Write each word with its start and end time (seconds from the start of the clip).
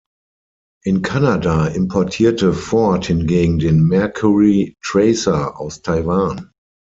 In 0.83 1.03
Kanada 1.03 1.67
importierte 1.67 2.53
Ford 2.53 3.05
hingegen 3.05 3.59
den 3.59 3.83
Mercury 3.83 4.75
Tracer 4.83 5.59
aus 5.59 5.83
Taiwan. 5.83 6.49